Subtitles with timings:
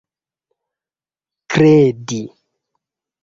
[1.51, 2.21] kredi